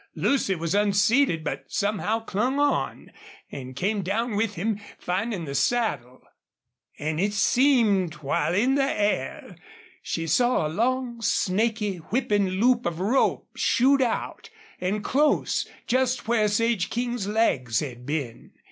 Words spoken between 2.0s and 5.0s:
clung on, and came down with him,